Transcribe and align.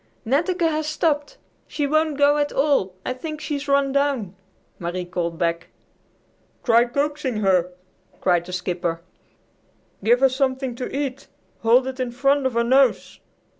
"Netteke 0.25 0.67
has 0.67 0.87
stopped. 0.87 1.37
She 1.67 1.85
won't 1.85 2.17
go 2.17 2.39
at 2.39 2.51
all. 2.51 2.95
I 3.05 3.13
think 3.13 3.39
she's 3.39 3.67
run 3.67 3.91
down!" 3.91 4.35
Marie 4.79 5.05
called 5.05 5.37
back. 5.37 5.67
"Try 6.63 6.85
coaxing 6.85 7.41
her," 7.41 7.71
cried 8.19 8.47
the 8.47 8.51
skipper. 8.53 9.01
"Give 10.03 10.21
her 10.21 10.29
something 10.29 10.73
to 10.73 10.89
eat. 10.89 11.27
Hold 11.59 11.85
it 11.85 11.99
in 11.99 12.09
front 12.09 12.47
of 12.47 12.53
her 12.53 12.63
nose." 12.63 13.19